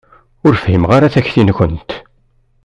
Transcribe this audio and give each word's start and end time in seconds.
Ur 0.45 0.53
fhimeɣ 0.63 0.91
ara 0.97 1.13
takti-nkent. 1.13 1.89